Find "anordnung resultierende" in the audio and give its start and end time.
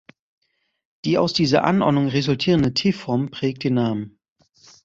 1.63-2.73